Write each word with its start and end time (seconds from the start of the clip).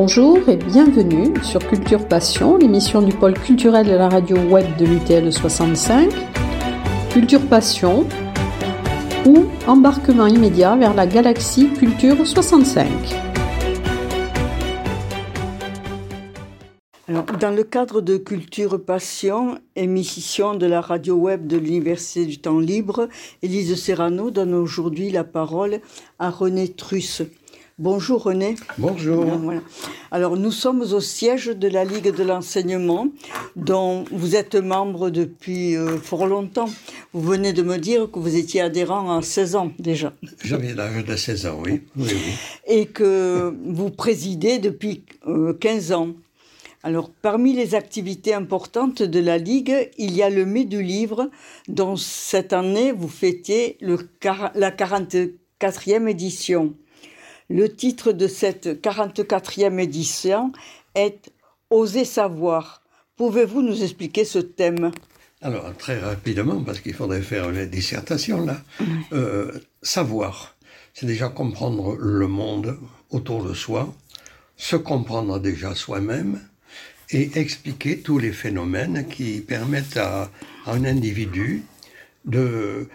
Bonjour 0.00 0.48
et 0.48 0.56
bienvenue 0.56 1.34
sur 1.42 1.58
Culture 1.58 2.06
Passion, 2.06 2.56
l'émission 2.56 3.02
du 3.02 3.12
pôle 3.12 3.34
culturel 3.34 3.84
de 3.84 3.96
la 3.96 4.08
radio 4.08 4.36
web 4.36 4.64
de 4.76 4.86
l'UTL 4.86 5.32
65. 5.32 6.08
Culture 7.10 7.44
Passion 7.48 8.06
ou 9.26 9.46
embarquement 9.66 10.28
immédiat 10.28 10.76
vers 10.76 10.94
la 10.94 11.08
galaxie 11.08 11.72
Culture 11.72 12.24
65. 12.24 12.86
dans 17.40 17.50
le 17.50 17.62
cadre 17.62 18.00
de 18.00 18.16
Culture 18.16 18.84
Passion, 18.84 19.58
émission 19.76 20.54
de 20.54 20.66
la 20.66 20.80
radio 20.80 21.14
web 21.14 21.46
de 21.46 21.56
l'Université 21.56 22.26
du 22.26 22.38
Temps 22.38 22.58
Libre, 22.58 23.08
Élise 23.42 23.80
Serrano 23.80 24.32
donne 24.32 24.54
aujourd'hui 24.54 25.10
la 25.10 25.22
parole 25.22 25.80
à 26.18 26.30
René 26.30 26.68
Trusse. 26.68 27.22
Bonjour 27.80 28.24
René. 28.24 28.56
Bonjour. 28.76 29.24
Alors 30.10 30.36
nous 30.36 30.50
sommes 30.50 30.80
au 30.80 30.98
siège 30.98 31.46
de 31.46 31.68
la 31.68 31.84
Ligue 31.84 32.12
de 32.12 32.24
l'enseignement 32.24 33.06
dont 33.54 34.04
vous 34.10 34.34
êtes 34.34 34.56
membre 34.56 35.10
depuis 35.10 35.76
euh, 35.76 35.96
fort 35.96 36.26
longtemps. 36.26 36.68
Vous 37.12 37.20
venez 37.20 37.52
de 37.52 37.62
me 37.62 37.76
dire 37.76 38.10
que 38.10 38.18
vous 38.18 38.34
étiez 38.34 38.62
adhérent 38.62 39.16
à 39.16 39.22
16 39.22 39.54
ans 39.54 39.70
déjà. 39.78 40.12
J'avais 40.42 40.74
l'âge 40.74 41.04
de 41.04 41.14
16 41.14 41.46
ans, 41.46 41.62
oui. 41.64 41.82
oui, 41.96 42.16
Et 42.66 42.86
que 42.86 43.54
vous 43.64 43.90
présidez 43.90 44.58
depuis 44.58 45.04
15 45.60 45.92
euh, 45.92 45.94
ans. 45.94 46.08
Alors, 46.82 47.10
parmi 47.10 47.52
les 47.52 47.76
activités 47.76 48.34
importantes 48.34 49.04
de 49.04 49.20
la 49.20 49.38
Ligue, 49.38 49.90
il 49.98 50.16
y 50.16 50.22
a 50.24 50.30
le 50.30 50.46
Mai 50.46 50.64
du 50.64 50.82
Livre, 50.82 51.30
dont 51.68 51.94
cette 51.94 52.52
année 52.52 52.90
vous 52.90 53.08
fêtiez 53.08 53.76
le, 53.80 53.98
la 54.54 54.72
44e 54.72 56.08
édition. 56.08 56.74
Le 57.50 57.74
titre 57.74 58.12
de 58.12 58.28
cette 58.28 58.66
44e 58.82 59.78
édition 59.78 60.52
est 60.94 61.30
Oser 61.70 62.04
savoir. 62.04 62.82
Pouvez-vous 63.16 63.62
nous 63.62 63.82
expliquer 63.82 64.24
ce 64.24 64.38
thème? 64.38 64.90
Alors, 65.40 65.74
très 65.76 65.98
rapidement, 65.98 66.62
parce 66.62 66.80
qu'il 66.80 66.94
faudrait 66.94 67.22
faire 67.22 67.48
une 67.50 67.64
dissertation 67.66 68.44
là. 68.44 68.60
Euh, 69.12 69.52
savoir, 69.82 70.56
c'est 70.92 71.06
déjà 71.06 71.28
comprendre 71.28 71.96
le 71.96 72.26
monde 72.26 72.78
autour 73.10 73.44
de 73.44 73.54
soi, 73.54 73.94
se 74.56 74.76
comprendre 74.76 75.38
déjà 75.38 75.74
soi-même 75.74 76.40
et 77.10 77.38
expliquer 77.38 78.00
tous 78.00 78.18
les 78.18 78.32
phénomènes 78.32 79.06
qui 79.08 79.40
permettent 79.40 79.96
à, 79.96 80.30
un 80.66 80.84
individu 80.84 81.62
de, 82.26 82.88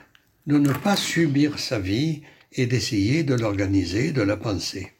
de 0.45 0.57
ne 0.59 0.73
pas 0.73 0.95
subir 0.95 1.57
sa 1.57 1.79
vie 1.79 2.21
et 2.55 2.65
d'essayer 2.65 3.23
de 3.23 3.35
l'organiser, 3.35 4.11
de 4.11 4.21
la 4.21 4.37
penser. 4.37 4.91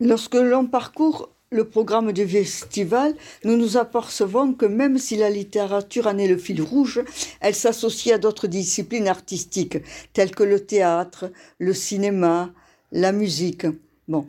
Lorsque 0.00 0.34
l'on 0.34 0.66
parcourt 0.66 1.30
le 1.50 1.64
programme 1.64 2.12
du 2.12 2.26
festival, 2.26 3.14
nous 3.44 3.56
nous 3.56 3.76
apercevons 3.76 4.54
que 4.54 4.66
même 4.66 4.98
si 4.98 5.16
la 5.16 5.30
littérature 5.30 6.08
en 6.08 6.18
est 6.18 6.26
le 6.26 6.36
fil 6.36 6.60
rouge, 6.60 7.02
elle 7.40 7.54
s'associe 7.54 8.14
à 8.14 8.18
d'autres 8.18 8.48
disciplines 8.48 9.08
artistiques, 9.08 9.78
telles 10.12 10.34
que 10.34 10.42
le 10.42 10.60
théâtre, 10.60 11.30
le 11.58 11.72
cinéma, 11.72 12.52
la 12.92 13.12
musique. 13.12 13.66
Bon. 14.08 14.26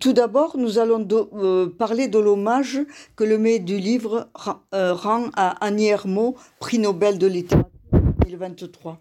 Tout 0.00 0.14
d'abord, 0.14 0.56
nous 0.56 0.78
allons 0.78 1.06
euh, 1.34 1.68
parler 1.68 2.08
de 2.08 2.18
l'hommage 2.18 2.80
que 3.16 3.24
le 3.24 3.36
maître 3.36 3.66
du 3.66 3.76
livre 3.76 4.30
euh, 4.72 4.94
rend 4.94 5.28
à 5.36 5.50
Annie 5.62 5.88
Ernaux, 5.88 6.36
prix 6.58 6.78
Nobel 6.78 7.18
de 7.18 7.26
littérature 7.26 7.68
2023. 8.22 8.98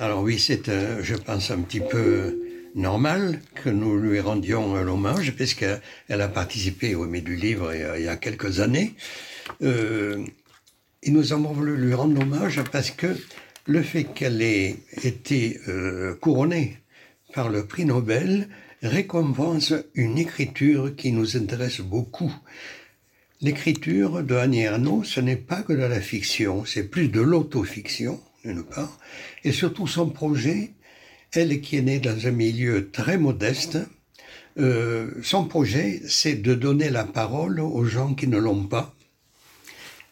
Alors 0.00 0.22
oui, 0.22 0.40
c'est, 0.40 0.68
je 1.02 1.14
pense, 1.14 1.52
un 1.52 1.60
petit 1.60 1.80
peu 1.80 2.40
normal 2.74 3.40
que 3.54 3.70
nous 3.70 3.96
lui 3.96 4.18
rendions 4.18 4.74
l'hommage, 4.82 5.32
puisqu'elle 5.36 5.80
a 6.08 6.28
participé 6.28 6.96
au 6.96 7.06
Mai 7.06 7.20
du 7.20 7.36
Livre 7.36 7.72
il 7.72 8.02
y 8.02 8.08
a, 8.08 8.16
quelques 8.16 8.58
années. 8.58 8.94
Euh, 9.62 10.24
et 11.04 11.10
nous 11.10 11.32
avons 11.32 11.52
voulu 11.52 11.76
lui 11.76 11.94
rendre 11.94 12.20
hommage 12.20 12.60
parce 12.72 12.90
que 12.90 13.16
le 13.66 13.82
fait 13.82 14.04
qu'elle 14.04 14.42
ait 14.42 14.76
été 15.04 15.60
euh, 15.68 16.14
couronnée 16.16 16.78
par 17.32 17.48
le 17.48 17.64
prix 17.64 17.84
Nobel 17.84 18.48
récompense 18.82 19.74
une 19.94 20.18
écriture 20.18 20.96
qui 20.96 21.12
nous 21.12 21.36
intéresse 21.36 21.80
beaucoup. 21.80 22.34
L'écriture 23.40 24.24
de 24.24 24.34
Annie 24.34 24.62
Ernaux, 24.62 25.04
ce 25.04 25.20
n'est 25.20 25.36
pas 25.36 25.62
que 25.62 25.72
de 25.72 25.84
la 25.84 26.00
fiction, 26.00 26.64
c'est 26.64 26.84
plus 26.90 27.08
de 27.08 27.20
l'autofiction 27.20 28.20
d'une 28.44 28.62
part, 28.62 28.98
et 29.42 29.52
surtout 29.52 29.86
son 29.86 30.10
projet, 30.10 30.72
elle 31.32 31.60
qui 31.60 31.76
est 31.76 31.82
née 31.82 31.98
dans 31.98 32.26
un 32.26 32.30
milieu 32.30 32.90
très 32.90 33.16
modeste, 33.18 33.78
euh, 34.58 35.10
son 35.22 35.46
projet, 35.46 36.00
c'est 36.06 36.36
de 36.36 36.54
donner 36.54 36.90
la 36.90 37.04
parole 37.04 37.58
aux 37.60 37.84
gens 37.84 38.14
qui 38.14 38.28
ne 38.28 38.38
l'ont 38.38 38.64
pas, 38.64 38.94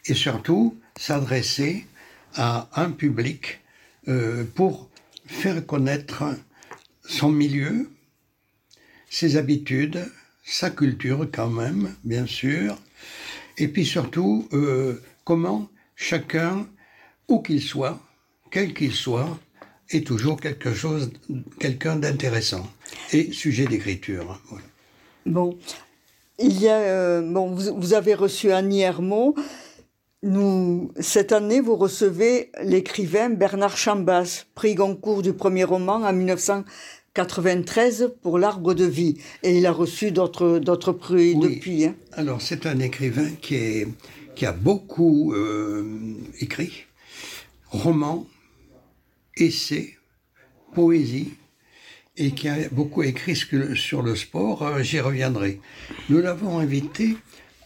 et 0.07 0.15
surtout 0.15 0.77
s'adresser 0.99 1.87
à 2.35 2.69
un 2.75 2.91
public 2.91 3.61
euh, 4.09 4.45
pour 4.55 4.89
faire 5.27 5.65
connaître 5.65 6.25
son 7.05 7.31
milieu, 7.31 7.91
ses 9.11 9.37
habitudes, 9.37 10.11
sa 10.45 10.71
culture 10.71 11.29
quand 11.33 11.51
même, 11.51 11.95
bien 12.03 12.27
sûr, 12.27 12.77
et 13.59 13.69
puis 13.69 13.85
surtout 13.85 14.49
euh, 14.53 15.01
comment 15.25 15.69
chacun, 15.95 16.67
où 17.29 17.41
qu'il 17.41 17.63
soit, 17.63 18.01
quel 18.53 18.75
qu'il 18.75 18.93
soit, 18.93 19.39
est 19.91 20.07
toujours 20.07 20.41
quelque 20.41 20.73
chose, 20.73 21.11
quelqu'un 21.59 21.97
d'intéressant 21.97 22.71
et 23.13 23.33
sujet 23.33 23.67
d'écriture. 23.67 24.41
Bon, 25.27 25.59
il 26.39 26.61
y 26.61 26.69
a, 26.69 26.79
euh, 26.79 27.23
bon, 27.23 27.55
vous, 27.55 27.95
avez 27.95 28.15
reçu 28.15 28.53
Annie 28.53 28.83
Hermot. 28.83 29.35
Nous, 30.23 30.93
cette 31.01 31.33
année, 31.33 31.61
vous 31.61 31.77
recevez 31.77 32.51
l'écrivain 32.63 33.31
Bernard 33.31 33.77
Chambas, 33.77 34.45
prix 34.55 34.75
Goncourt 34.75 35.23
du 35.23 35.33
premier 35.33 35.65
roman 35.65 35.97
en 35.97 36.13
1993 36.13 38.13
pour 38.23 38.39
L'Arbre 38.39 38.75
de 38.75 38.85
vie. 38.85 39.17
Et 39.43 39.59
il 39.59 39.67
a 39.67 39.73
reçu 39.73 40.13
d'autres, 40.13 40.93
prix 40.93 41.35
depuis. 41.35 41.87
Hein. 41.87 41.97
Alors, 42.13 42.41
c'est 42.41 42.67
un 42.67 42.79
écrivain 42.79 43.31
qui, 43.41 43.57
est, 43.57 43.89
qui 44.37 44.47
a 44.47 44.53
beaucoup 44.53 45.33
euh, 45.33 45.99
écrit, 46.41 46.85
romans, 47.71 48.27
essais, 49.37 49.97
poésie, 50.75 51.35
et 52.17 52.33
qui 52.33 52.49
a 52.49 52.69
beaucoup 52.71 53.03
écrit 53.03 53.37
sur 53.37 54.03
le 54.03 54.17
sport, 54.17 54.63
euh, 54.63 54.83
j'y 54.83 55.01
reviendrai. 55.01 55.61
Nous 56.09 56.21
l'avons 56.21 56.59
invité 56.59 57.17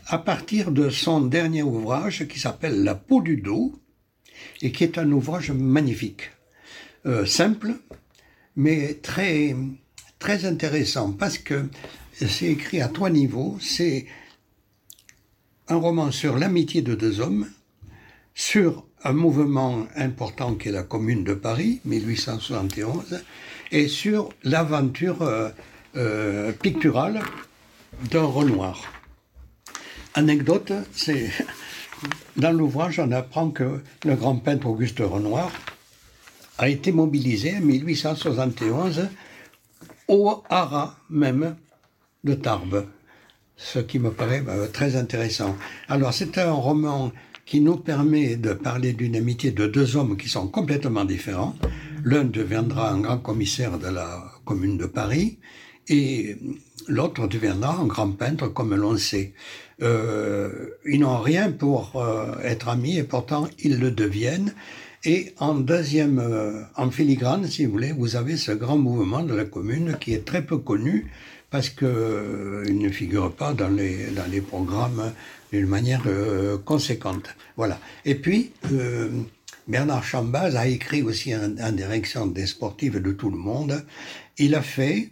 à 0.06 0.18
partir 0.18 0.70
de 0.70 0.88
son 0.88 1.20
dernier 1.20 1.62
ouvrage 1.62 2.28
qui 2.28 2.38
s'appelle 2.38 2.84
La 2.84 2.94
peau 2.94 3.20
du 3.20 3.38
dos, 3.38 3.74
et 4.62 4.70
qui 4.70 4.84
est 4.84 4.98
un 4.98 5.10
ouvrage 5.10 5.50
magnifique, 5.50 6.30
euh, 7.06 7.26
simple, 7.26 7.74
mais 8.54 8.94
très, 8.94 9.56
très 10.18 10.44
intéressant, 10.44 11.12
parce 11.12 11.38
que 11.38 11.68
c'est 12.12 12.46
écrit 12.46 12.80
à 12.80 12.88
trois 12.88 13.10
niveaux. 13.10 13.58
C'est 13.60 14.06
un 15.68 15.76
roman 15.76 16.10
sur 16.10 16.38
l'amitié 16.38 16.82
de 16.82 16.94
deux 16.94 17.20
hommes, 17.20 17.48
sur 18.34 18.85
un 19.04 19.12
mouvement 19.12 19.86
important 19.96 20.54
qui 20.54 20.68
est 20.68 20.72
la 20.72 20.82
Commune 20.82 21.24
de 21.24 21.34
Paris, 21.34 21.80
1871, 21.84 23.22
et 23.72 23.88
sur 23.88 24.30
l'aventure 24.42 25.22
euh, 25.22 25.50
euh, 25.96 26.52
picturale 26.52 27.20
d'un 28.10 28.24
Renoir. 28.24 28.82
Anecdote, 30.14 30.72
c'est 30.92 31.30
dans 32.36 32.52
l'ouvrage, 32.52 32.98
on 32.98 33.12
apprend 33.12 33.50
que 33.50 33.82
le 34.04 34.14
grand 34.16 34.36
peintre 34.36 34.66
Auguste 34.66 35.00
Renoir 35.00 35.50
a 36.58 36.68
été 36.68 36.92
mobilisé 36.92 37.56
en 37.56 37.60
1871 37.60 39.08
au 40.08 40.42
haras 40.48 40.96
même 41.10 41.56
de 42.24 42.34
Tarbes, 42.34 42.86
ce 43.56 43.78
qui 43.78 43.98
me 43.98 44.10
paraît 44.10 44.42
euh, 44.48 44.68
très 44.68 44.96
intéressant. 44.96 45.56
Alors 45.88 46.12
c'est 46.12 46.38
un 46.38 46.52
roman 46.52 47.12
qui 47.46 47.60
nous 47.60 47.76
permet 47.76 48.36
de 48.36 48.52
parler 48.52 48.92
d'une 48.92 49.14
amitié 49.16 49.52
de 49.52 49.66
deux 49.66 49.96
hommes 49.96 50.16
qui 50.16 50.28
sont 50.28 50.48
complètement 50.48 51.04
différents. 51.04 51.54
L'un 52.04 52.24
deviendra 52.24 52.90
un 52.90 53.00
grand 53.00 53.18
commissaire 53.18 53.78
de 53.78 53.86
la 53.86 54.32
commune 54.44 54.76
de 54.76 54.86
Paris 54.86 55.38
et 55.88 56.36
l'autre 56.88 57.28
deviendra 57.28 57.78
un 57.80 57.86
grand 57.86 58.10
peintre 58.10 58.48
comme 58.48 58.74
l'on 58.74 58.96
sait. 58.96 59.32
Euh, 59.80 60.70
ils 60.84 61.00
n'ont 61.00 61.20
rien 61.20 61.52
pour 61.52 61.92
euh, 61.96 62.34
être 62.42 62.68
amis 62.68 62.98
et 62.98 63.04
pourtant 63.04 63.48
ils 63.60 63.78
le 63.78 63.92
deviennent. 63.92 64.52
Et 65.04 65.32
en 65.38 65.54
deuxième, 65.54 66.18
euh, 66.18 66.62
en 66.74 66.90
filigrane, 66.90 67.46
si 67.46 67.64
vous 67.64 67.72
voulez, 67.72 67.92
vous 67.92 68.16
avez 68.16 68.36
ce 68.36 68.50
grand 68.50 68.76
mouvement 68.76 69.22
de 69.22 69.34
la 69.34 69.44
commune 69.44 69.96
qui 70.00 70.14
est 70.14 70.24
très 70.24 70.42
peu 70.44 70.58
connu 70.58 71.06
parce 71.50 71.68
qu'il 71.68 71.86
ne 71.88 72.88
figure 72.88 73.32
pas 73.32 73.52
dans 73.52 73.68
les, 73.68 74.06
dans 74.10 74.28
les 74.28 74.40
programmes 74.40 75.12
d'une 75.56 75.66
manière 75.66 76.02
euh, 76.06 76.58
conséquente. 76.58 77.34
Voilà. 77.56 77.80
Et 78.04 78.14
puis, 78.14 78.52
euh, 78.72 79.08
Bernard 79.66 80.04
Chambaz 80.04 80.54
a 80.56 80.66
écrit 80.66 81.02
aussi 81.02 81.34
en, 81.34 81.72
direction 81.72 82.26
des 82.26 82.46
sportifs 82.46 82.94
de 82.94 83.12
tout 83.12 83.30
le 83.30 83.38
monde. 83.38 83.84
Il 84.38 84.54
a 84.54 84.62
fait 84.62 85.10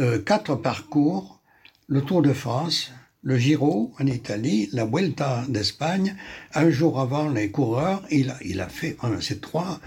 euh, 0.00 0.18
quatre 0.18 0.56
parcours 0.56 1.40
le 1.88 2.02
Tour 2.02 2.20
de 2.20 2.32
France, 2.32 2.90
le 3.22 3.38
Giro 3.38 3.94
en 4.00 4.06
Italie, 4.06 4.68
la 4.72 4.84
Vuelta 4.84 5.44
d'Espagne. 5.48 6.16
Un 6.52 6.70
jour 6.70 6.98
avant 7.00 7.28
les 7.28 7.52
coureurs, 7.52 8.02
il 8.10 8.30
a, 8.30 8.36
il 8.44 8.60
a 8.60 8.68
fait 8.68 8.96
ces 9.20 9.38
trois, 9.38 9.78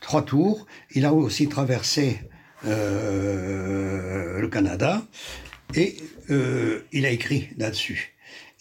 trois 0.00 0.22
tours. 0.22 0.66
Il 0.92 1.04
a 1.04 1.12
aussi 1.12 1.46
traversé 1.48 2.20
le 2.64 4.48
Canada 4.50 5.02
et 5.74 5.98
il 6.30 7.04
a 7.04 7.10
écrit 7.10 7.50
là-dessus. 7.58 8.11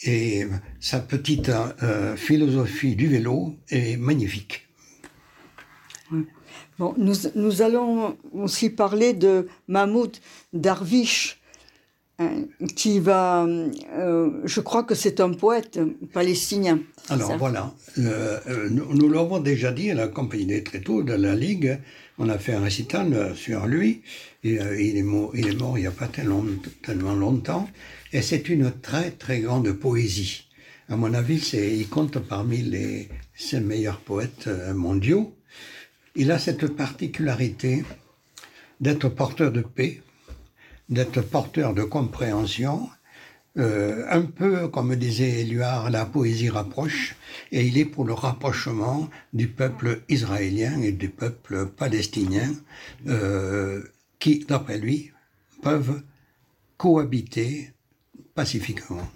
Et 0.04 0.48
sa 0.80 1.00
petite 1.00 1.50
euh, 1.50 2.16
philosophie 2.16 2.96
du 2.96 3.08
vélo 3.08 3.56
est 3.70 3.98
magnifique. 3.98 4.68
Bon, 6.80 6.96
nous, 6.98 7.14
nous, 7.36 7.62
allons 7.62 8.18
aussi 8.34 8.72
parler 8.72 9.14
de 9.14 9.48
Mahmoud 9.68 10.18
Darwish, 10.52 11.40
hein, 12.18 12.46
qui 12.76 13.00
va, 13.00 13.46
euh, 13.46 14.42
je 14.44 14.60
crois 14.62 14.84
que 14.84 14.96
c'est 14.96 15.20
un 15.20 15.34
poète 15.34 15.80
palestinien. 16.12 16.80
Alors 17.10 17.38
voilà, 17.38 17.72
euh, 18.00 18.70
nous, 18.72 18.96
nous 18.96 19.10
l'avons 19.10 19.40
déjà 19.40 19.72
dit 19.72 19.92
à 19.92 19.94
la 19.94 20.08
compagnie 20.08 20.64
très 20.64 20.82
tôt 20.82 21.04
de 21.04 21.14
la 21.14 21.36
Ligue, 21.36 21.80
on 22.22 22.30
a 22.30 22.38
fait 22.38 22.54
un 22.54 22.62
récital 22.62 23.36
sur 23.36 23.66
lui, 23.66 24.04
euh, 24.46 24.80
il, 24.80 24.96
est 24.96 25.02
mort, 25.02 25.32
il 25.36 25.48
est 25.48 25.80
n'y 25.80 25.88
a 25.88 25.92
pas 25.92 26.08
tellement, 26.08 26.46
tellement 26.84 27.16
longtemps, 27.16 27.68
et 28.14 28.22
c'est 28.22 28.48
une 28.48 28.72
très 28.80 29.10
très 29.10 29.40
grande 29.40 29.72
poésie. 29.72 30.46
À 30.88 30.98
mon 30.98 31.16
avis, 31.16 31.40
il 31.54 31.90
compte 31.90 32.20
parmi 32.20 32.62
les 32.62 33.10
cinq 33.36 33.62
meilleurs 33.62 34.02
poètes 34.02 34.46
euh, 34.48 34.76
mondiaux. 34.76 35.36
Il 36.16 36.30
a 36.30 36.38
cette 36.38 36.68
particularité 36.68 37.84
d'être 38.80 39.10
porteur 39.10 39.52
de 39.52 39.62
paix, 39.62 40.04
d'être 40.90 41.22
porteur 41.22 41.74
de 41.74 41.84
compréhension, 41.84 42.88
euh, 43.58 44.06
un 44.10 44.22
peu 44.22 44.68
comme 44.70 44.96
disait 44.96 45.42
Éluard, 45.42 45.90
la 45.90 46.06
poésie 46.06 46.50
rapproche, 46.50 47.16
et 47.52 47.66
il 47.66 47.78
est 47.78 47.86
pour 47.86 48.06
le 48.06 48.14
rapprochement 48.14 49.10
du 49.34 49.48
peuple 49.48 50.02
israélien 50.08 50.82
et 50.82 50.92
du 50.92 51.10
peuple 51.10 51.68
palestinien, 51.68 52.50
euh, 53.08 53.82
qui, 54.20 54.46
d'après 54.48 54.78
lui, 54.78 55.12
peuvent 55.62 56.02
cohabiter 56.78 57.72
pacifiquement. 58.36 59.08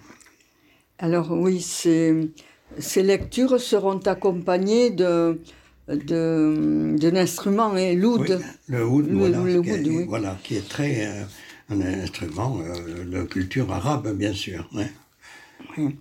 Alors 0.98 1.30
oui, 1.32 1.60
ces, 1.60 2.30
ces 2.78 3.02
lectures 3.02 3.60
seront 3.60 3.98
accompagnées 4.00 4.90
de 4.90 5.40
d'un 5.88 7.14
instrument, 7.14 7.72
hein, 7.74 7.94
l'oud. 7.94 8.26
Oui, 8.28 8.44
le 8.66 8.84
oud, 8.84 9.08
voilà, 9.08 9.38
le, 9.38 9.62
qui, 9.62 9.70
est, 9.70 9.88
oui. 9.88 10.04
voilà, 10.08 10.36
qui 10.42 10.56
est 10.56 10.68
très 10.68 11.06
euh, 11.06 11.22
un 11.68 11.80
instrument 11.80 12.58
euh, 12.60 13.04
de 13.04 13.22
culture 13.22 13.70
arabe, 13.72 14.14
bien 14.16 14.32
sûr. 14.32 14.68
Oui, 15.76 15.96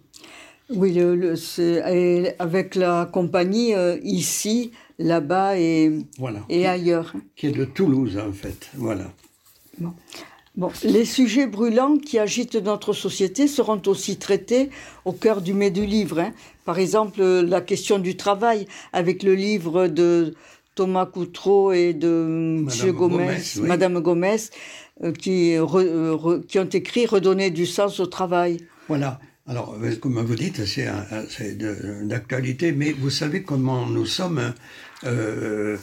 oui 0.70 0.94
le, 0.94 1.16
le, 1.16 2.42
avec 2.42 2.76
la 2.76 3.10
compagnie 3.12 3.74
euh, 3.74 3.98
ici, 4.04 4.72
là-bas 5.00 5.58
et, 5.58 5.92
voilà, 6.18 6.42
et 6.50 6.68
ailleurs. 6.68 7.14
Qui 7.36 7.48
est 7.48 7.52
de 7.52 7.66
Toulouse, 7.66 8.18
en 8.18 8.32
fait. 8.32 8.70
Voilà. 8.76 9.12
Bon. 9.78 9.94
Bon, 10.58 10.72
les 10.84 11.04
sujets 11.04 11.48
brûlants 11.48 11.98
qui 11.98 12.18
agitent 12.18 12.56
notre 12.56 12.94
société 12.94 13.46
seront 13.46 13.82
aussi 13.88 14.16
traités 14.16 14.70
au 15.04 15.12
cœur 15.12 15.42
du 15.42 15.54
mai 15.54 15.70
du 15.70 15.86
livre. 15.86 16.20
Hein. 16.20 16.32
Par 16.64 16.80
exemple, 16.80 17.22
la 17.22 17.60
question 17.60 18.00
du 18.00 18.16
travail, 18.16 18.66
avec 18.94 19.22
le 19.22 19.36
livre 19.36 19.88
de 19.88 20.34
Thomas 20.76 21.06
Coutreau 21.06 21.74
et 21.74 21.94
de 21.94 22.64
Madame 22.64 22.92
Gomez, 22.92 23.16
Gomez 23.18 23.38
oui. 23.58 23.68
Madame 23.68 24.00
Gomez, 24.00 24.36
euh, 24.36 24.38
euh, 25.04 25.64
re, 25.64 26.46
qui 26.48 26.60
ont 26.60 26.70
écrit 26.70 27.06
Redonner 27.06 27.52
du 27.52 27.66
sens 27.66 28.00
au 28.00 28.06
travail. 28.06 28.60
Voilà. 28.88 29.20
Alors, 29.48 29.76
euh, 29.82 29.96
comme 29.98 30.20
vous 30.20 30.36
dites, 30.36 30.66
c'est 30.66 30.88
d'actualité, 32.04 32.72
mais 32.72 32.92
vous 32.94 33.10
savez 33.12 33.44
comment 33.44 33.86
nous 33.86 34.06
sommes. 34.06 34.54
Euh, 35.04 35.78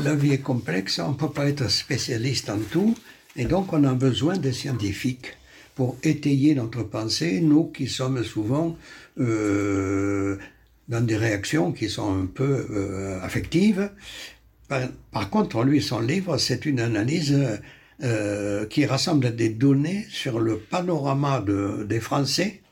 la 0.00 0.14
vie 0.14 0.32
est 0.32 0.38
complexe, 0.38 0.98
on 0.98 1.10
ne 1.10 1.14
peut 1.14 1.30
pas 1.30 1.46
être 1.46 1.70
spécialiste 1.70 2.48
en 2.48 2.58
tout. 2.58 2.94
Et 3.36 3.44
donc, 3.44 3.72
on 3.72 3.84
a 3.84 3.92
besoin 3.92 4.36
des 4.38 4.52
scientifiques 4.52 5.36
pour 5.74 5.96
étayer 6.02 6.54
notre 6.54 6.84
pensée, 6.84 7.40
nous 7.40 7.64
qui 7.64 7.88
sommes 7.88 8.22
souvent 8.22 8.78
euh, 9.18 10.38
dans 10.88 11.04
des 11.04 11.16
réactions 11.16 11.72
qui 11.72 11.88
sont 11.88 12.22
un 12.22 12.26
peu 12.26 12.66
euh, 12.70 13.20
affectives. 13.22 13.90
Par, 15.10 15.30
contre, 15.30 15.62
lui, 15.64 15.82
son 15.82 16.00
livre, 16.00 16.38
c'est 16.38 16.64
une 16.64 16.80
analyse 16.80 17.36
euh, 18.02 18.66
qui 18.66 18.86
rassemble 18.86 19.34
des 19.36 19.50
données 19.50 20.06
sur 20.10 20.40
le 20.40 20.58
panorama 20.58 21.40
de, 21.40 21.84
des 21.88 22.00
Français 22.00 22.62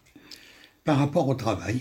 par 0.85 0.99
rapport 0.99 1.29
au 1.29 1.35
travail. 1.35 1.81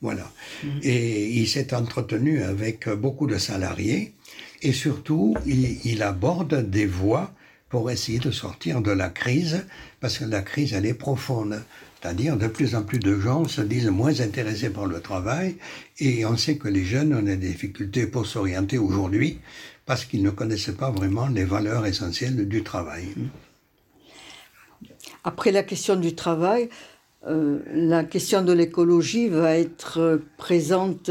Voilà. 0.00 0.30
Mmh. 0.62 0.68
Et 0.82 1.30
il 1.30 1.48
s'est 1.48 1.74
entretenu 1.74 2.42
avec 2.42 2.88
beaucoup 2.88 3.26
de 3.26 3.38
salariés 3.38 4.14
et 4.62 4.72
surtout, 4.72 5.34
il, 5.46 5.78
il 5.84 6.02
aborde 6.02 6.68
des 6.70 6.86
voies 6.86 7.32
pour 7.68 7.90
essayer 7.90 8.18
de 8.18 8.30
sortir 8.30 8.80
de 8.80 8.90
la 8.90 9.08
crise, 9.08 9.66
parce 10.00 10.18
que 10.18 10.24
la 10.24 10.42
crise, 10.42 10.72
elle 10.72 10.86
est 10.86 10.94
profonde. 10.94 11.62
C'est-à-dire, 12.00 12.36
de 12.36 12.46
plus 12.46 12.74
en 12.74 12.82
plus 12.82 13.00
de 13.00 13.18
gens 13.18 13.46
se 13.48 13.60
disent 13.60 13.88
moins 13.88 14.20
intéressés 14.20 14.70
par 14.70 14.86
le 14.86 15.00
travail, 15.00 15.56
et 15.98 16.24
on 16.24 16.36
sait 16.36 16.56
que 16.56 16.68
les 16.68 16.84
jeunes 16.84 17.14
ont 17.14 17.22
des 17.22 17.36
difficultés 17.36 18.06
pour 18.06 18.26
s'orienter 18.26 18.78
aujourd'hui, 18.78 19.40
parce 19.86 20.04
qu'ils 20.04 20.22
ne 20.22 20.30
connaissent 20.30 20.72
pas 20.76 20.90
vraiment 20.90 21.28
les 21.28 21.44
valeurs 21.44 21.86
essentielles 21.86 22.48
du 22.48 22.62
travail. 22.62 23.06
Après 25.24 25.52
la 25.52 25.62
question 25.62 25.96
du 25.96 26.14
travail, 26.14 26.68
euh, 27.26 27.60
la 27.72 28.04
question 28.04 28.42
de 28.42 28.52
l'écologie 28.52 29.28
va 29.28 29.56
être 29.56 30.20
présente 30.36 31.10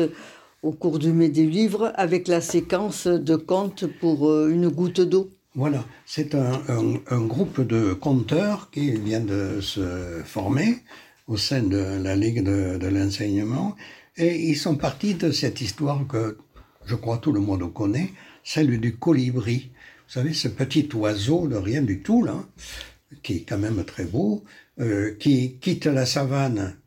au 0.62 0.72
cours 0.72 1.00
du 1.00 1.12
mai 1.12 1.30
des 1.30 1.45
livres 1.45 1.92
avec 1.95 2.27
la 2.27 2.42
séquence 2.42 3.07
de 3.07 3.36
contes 3.36 3.86
pour 4.00 4.30
euh, 4.30 4.50
une 4.50 4.69
goutte 4.69 5.01
d'eau. 5.01 5.30
Voilà, 5.54 5.86
c'est 6.06 6.36
un, 6.36 6.54
un, 6.68 6.95
un, 7.10 7.21
groupe 7.21 7.62
de 7.62 7.94
conteurs 7.94 8.69
qui 8.71 8.92
vient 8.92 9.21
de 9.21 9.62
se 9.62 10.21
former 10.25 10.80
au 11.28 11.38
sein 11.38 11.63
de 11.63 12.01
la 12.04 12.16
Ligue 12.16 12.44
de, 12.44 12.78
de 12.78 12.88
l'enseignement 12.88 13.76
et 14.18 14.35
ils 14.50 14.57
sont 14.57 14.76
partis 14.76 15.14
de 15.14 15.31
cette 15.31 15.61
histoire 15.61 16.06
que 16.07 16.38
je 16.85 16.95
crois 16.95 17.18
tout 17.18 17.31
le 17.31 17.40
monde 17.40 17.71
connaît, 17.73 18.11
celle 18.45 18.80
du 18.80 18.95
colibri. 18.95 19.71
Vous 20.07 20.14
savez, 20.14 20.33
ce 20.33 20.47
petit 20.47 20.87
oiseau 20.94 21.47
de 21.47 21.56
rien 21.56 21.81
du 21.81 22.02
tout, 22.02 22.23
là, 22.23 22.45
qui 23.23 23.37
est 23.37 23.45
quand 23.49 23.57
même 23.57 23.83
très 23.83 24.06
beau, 24.06 24.45
euh, 24.80 25.16
qui 25.19 25.57
quitte 25.59 25.87
la 25.87 26.06
savane 26.06 26.78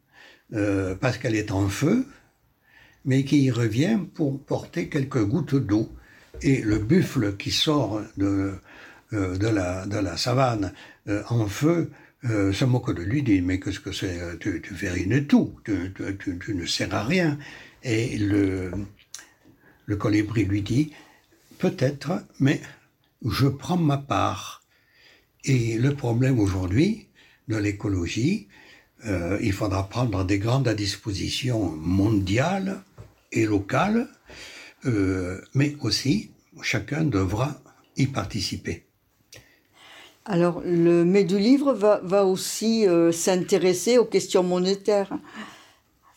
euh, 0.55 0.95
parce 0.95 1.19
qu'elle 1.19 1.35
est 1.35 1.51
en 1.51 1.69
feu, 1.69 2.07
mais 3.05 3.25
qui 3.25 3.43
y 3.43 3.51
revient 3.51 3.99
pour 4.15 4.41
porter 4.41 4.89
quelques 4.89 5.25
gouttes 5.25 5.57
d'eau 5.57 5.91
et 6.43 6.63
le 6.63 6.79
buffle 6.79 7.37
qui 7.37 7.51
sort 7.51 8.03
de, 8.17 8.55
euh, 9.13 9.37
de, 9.37 9.49
la, 9.49 9.85
de 9.87 9.99
la 9.99 10.17
savane 10.17 10.73
en 11.31 11.47
feu 11.47 11.91
se 12.23 12.65
moque 12.65 12.95
de 12.95 13.03
lui, 13.03 13.23
dit 13.23 13.41
mais 13.41 13.59
qu'est-ce 13.59 13.81
que 13.81 13.93
c'est 13.93 14.39
tu, 14.41 14.61
tu 14.61 14.75
rien 14.89 15.07
de 15.07 15.21
tout, 15.21 15.55
tu, 15.65 15.95
tu, 15.95 16.39
tu, 16.39 16.55
ne 16.55 16.67
sers 16.67 16.93
à 16.95 17.05
rien. 17.05 17.39
Et 17.83 18.19
le, 18.19 18.73
le 19.87 19.97
colibri 19.97 20.45
lui 20.45 20.61
dit 20.61 20.93
peut-être, 21.59 22.25
mais 22.41 22.61
je 23.25 23.47
prends 23.47 23.77
ma 23.77 23.99
part. 23.99 24.63
Et 25.45 25.79
le 25.79 25.95
problème 25.95 26.39
aujourd'hui 26.39 27.07
de 27.49 27.57
l'écologie, 27.57 28.49
euh, 29.07 29.39
il 29.41 29.53
faudra 29.53 29.89
prendre 29.89 30.25
des 30.25 30.39
grandes 30.39 30.69
dispositions 30.71 31.71
mondiales 31.71 32.83
et 33.33 33.45
locales 33.45 34.09
euh, 34.87 35.41
mais 35.55 35.77
aussi 35.81 36.31
chacun 36.63 37.05
devra 37.05 37.61
y 37.97 38.07
participer. 38.07 38.85
Alors, 40.25 40.63
le 40.65 41.05
mai 41.05 41.25
du 41.25 41.39
livre 41.39 41.73
va, 41.73 42.01
va 42.05 42.25
aussi 42.25 42.87
euh, 42.87 43.11
s'intéresser 43.11 43.99
aux 43.99 44.05
questions 44.05 44.43
monétaires, 44.43 45.19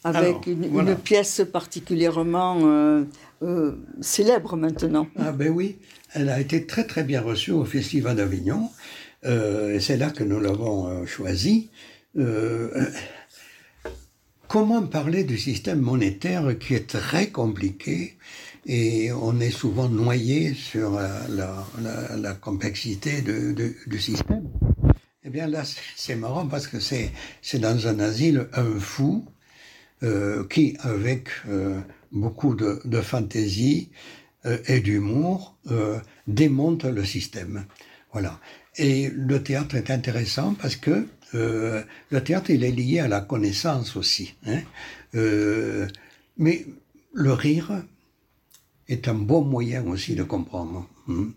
avec 0.03 0.23
Alors, 0.23 0.43
une, 0.47 0.67
voilà. 0.67 0.91
une, 0.91 0.97
pièce 0.97 1.41
particulièrement 1.51 2.59
euh, 2.63 3.03
euh, 3.43 3.75
célèbre 4.01 4.55
maintenant. 4.55 5.07
Ah 5.17 5.31
ben 5.31 5.49
oui, 5.49 5.77
elle 6.13 6.29
a 6.29 6.39
été 6.39 6.65
très 6.65 6.85
très 6.85 7.03
bien 7.03 7.21
reçue 7.21 7.51
au 7.51 7.65
Festival 7.65 8.15
d'Avignon, 8.15 8.69
euh, 9.25 9.75
et 9.75 9.79
c'est 9.79 9.97
là 9.97 10.09
que 10.09 10.23
nous 10.23 10.39
l'avons 10.39 11.05
choisie. 11.05 11.69
comment 14.47 14.81
parler 14.83 15.23
du 15.23 15.37
système 15.37 15.79
monétaire 15.79 16.57
qui 16.59 16.73
est 16.73 16.87
très 16.89 17.27
compliqué 17.27 18.17
et 18.65 19.11
on 19.13 19.39
est 19.39 19.49
souvent 19.49 19.87
noyé 19.87 20.53
sur 20.53 20.91
la, 20.91 21.27
la, 21.29 21.65
la, 21.81 22.17
la 22.17 22.33
complexité 22.33 23.21
de, 23.21 23.53
de, 23.53 23.73
du 23.87 23.99
système? 23.99 24.49
Eh 25.23 25.29
bien 25.29 25.47
là, 25.47 25.63
c'est 25.95 26.15
marrant 26.15 26.47
parce 26.47 26.67
que 26.67 26.79
c'est 26.79 27.11
dans 27.59 27.87
un 27.87 27.99
asile 27.99 28.47
un 28.53 28.79
fou 28.79 29.25
euh, 30.03 30.47
qui, 30.47 30.75
avec 30.79 31.29
euh, 31.47 31.79
beaucoup 32.11 32.55
de, 32.55 33.01
fantaisie 33.01 33.91
euh, 34.45 34.57
et 34.65 34.79
d'humour, 34.79 35.57
démonte 36.25 36.85
le 36.85 37.05
système. 37.05 37.65
Voilà. 38.11 38.39
Et 38.77 39.11
le 39.13 39.43
théâtre 39.43 39.75
est 39.75 39.91
intéressant 39.91 40.55
parce 40.55 40.75
que 40.75 41.05
le 41.33 42.19
théâtre, 42.23 42.49
il 42.49 42.63
est 42.63 42.71
lié 42.71 42.99
à 42.99 43.07
la 43.07 43.21
connaissance 43.21 43.95
aussi. 43.95 44.35
Hein. 44.47 44.61
Mais 46.37 46.65
le 47.13 47.33
rire 47.33 47.83
est 48.87 49.07
un 49.07 49.13
bon 49.13 49.43
moyen 49.43 49.85
aussi 49.85 50.15
de 50.15 50.23
comprendre. 50.23 50.89
Hein. 51.07 51.29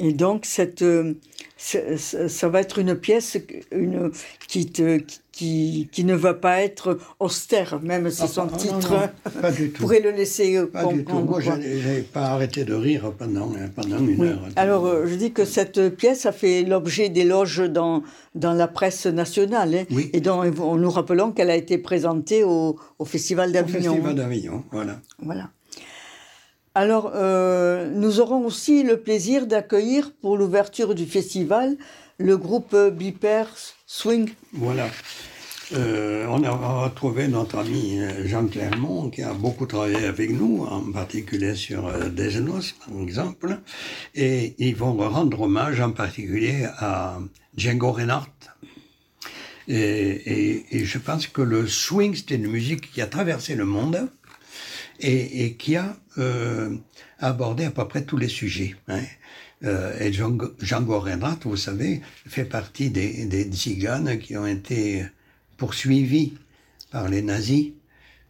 Et 0.00 0.12
donc, 0.12 0.44
cette, 0.44 0.82
euh, 0.82 1.14
ça 1.56 2.48
va 2.48 2.60
être 2.60 2.78
une 2.78 2.94
pièce 2.94 3.36
une, 3.72 4.12
qui, 4.46 4.66
te, 4.66 5.00
qui, 5.32 5.88
qui 5.90 6.04
ne 6.04 6.14
va 6.14 6.34
pas 6.34 6.62
être 6.62 6.98
austère, 7.18 7.80
même 7.82 8.08
si 8.10 8.22
ah, 8.22 8.28
son 8.28 8.46
titre 8.46 8.94
pourrait 9.74 9.98
le 9.98 10.12
laisser 10.12 10.56
euh, 10.56 10.66
pas 10.66 10.84
Du 10.86 11.04
tout. 11.04 11.18
Moi, 11.18 11.40
je 11.40 11.50
n'ai 11.50 12.02
pas 12.02 12.26
arrêté 12.26 12.64
de 12.64 12.74
rire 12.74 13.12
pendant, 13.18 13.52
pendant 13.74 13.98
une 13.98 14.22
heure. 14.22 14.40
Alors, 14.54 14.86
euh, 14.86 15.06
je 15.06 15.16
dis 15.16 15.32
que 15.32 15.44
cette 15.44 15.96
pièce 15.96 16.26
a 16.26 16.32
fait 16.32 16.62
l'objet 16.62 17.08
d'éloges 17.08 17.68
dans, 17.68 18.04
dans 18.36 18.52
la 18.52 18.68
presse 18.68 19.06
nationale. 19.06 19.74
Hein, 19.74 19.84
oui. 19.90 20.10
Et 20.12 20.20
dont 20.20 20.44
nous 20.44 20.90
rappelons 20.90 21.32
qu'elle 21.32 21.50
a 21.50 21.56
été 21.56 21.76
présentée 21.76 22.44
au, 22.44 22.76
au 23.00 23.04
Festival 23.04 23.50
d'Avignon. 23.50 23.90
Au 23.90 23.94
Festival 23.94 24.14
d'Avignon, 24.14 24.64
voilà. 24.70 25.00
Voilà. 25.20 25.50
Alors, 26.78 27.10
euh, 27.16 27.90
nous 27.92 28.20
aurons 28.20 28.46
aussi 28.46 28.84
le 28.84 29.00
plaisir 29.00 29.48
d'accueillir 29.48 30.12
pour 30.20 30.38
l'ouverture 30.38 30.94
du 30.94 31.06
festival 31.06 31.76
le 32.18 32.36
groupe 32.36 32.76
Biper 32.92 33.46
Swing. 33.84 34.30
Voilà. 34.52 34.86
Euh, 35.72 36.24
on 36.28 36.44
a 36.44 36.50
retrouvé 36.84 37.26
notre 37.26 37.58
ami 37.58 37.98
euh, 37.98 38.28
Jean 38.28 38.46
Clermont 38.46 39.10
qui 39.10 39.22
a 39.22 39.32
beaucoup 39.32 39.66
travaillé 39.66 40.04
avec 40.06 40.30
nous, 40.30 40.66
en 40.70 40.92
particulier 40.92 41.56
sur 41.56 41.92
Desnos, 42.10 42.76
par 42.78 43.02
exemple, 43.02 43.58
et 44.14 44.54
ils 44.58 44.76
vont 44.76 44.96
rendre 44.96 45.40
hommage 45.40 45.80
en 45.80 45.90
particulier 45.90 46.64
à 46.78 47.18
Django 47.56 47.90
Reinhardt. 47.90 48.30
Et, 49.66 50.64
et 50.70 50.84
je 50.84 50.98
pense 50.98 51.26
que 51.26 51.42
le 51.42 51.66
swing, 51.66 52.14
c'est 52.14 52.36
une 52.36 52.46
musique 52.46 52.92
qui 52.92 53.02
a 53.02 53.08
traversé 53.08 53.56
le 53.56 53.64
monde 53.64 54.08
et, 55.00 55.44
et 55.44 55.54
qui 55.54 55.76
a 55.76 55.96
euh, 56.18 56.76
abordé 57.18 57.64
à 57.64 57.70
peu 57.70 57.86
près 57.86 58.04
tous 58.04 58.16
les 58.16 58.28
sujets. 58.28 58.76
Hein. 58.88 59.02
Euh, 59.64 59.98
et 59.98 60.12
Django, 60.12 61.00
Reinhardt, 61.00 61.40
vous 61.44 61.56
savez, 61.56 62.00
fait 62.26 62.44
partie 62.44 62.90
des, 62.90 63.24
des 63.26 63.44
tziganes 63.44 64.18
qui 64.18 64.36
ont 64.36 64.46
été 64.46 65.04
poursuivis 65.56 66.34
par 66.90 67.08
les 67.08 67.22
nazis, 67.22 67.72